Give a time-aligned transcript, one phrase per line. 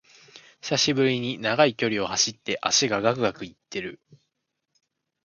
[0.61, 3.99] 久しぶりに長い距離を走って脚がガクガクいってる